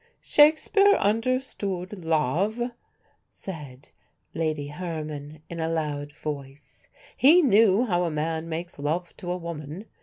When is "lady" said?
4.33-4.69